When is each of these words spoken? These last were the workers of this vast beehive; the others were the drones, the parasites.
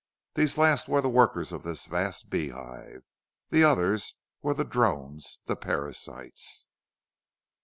These 0.33 0.57
last 0.57 0.87
were 0.89 0.99
the 1.01 1.09
workers 1.09 1.51
of 1.51 1.61
this 1.61 1.85
vast 1.85 2.31
beehive; 2.31 3.03
the 3.49 3.63
others 3.63 4.15
were 4.41 4.55
the 4.55 4.65
drones, 4.65 5.41
the 5.45 5.55
parasites. 5.55 6.65